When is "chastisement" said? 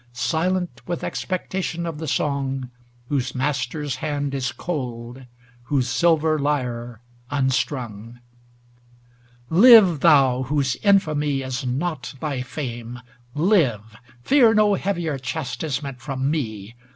15.19-16.01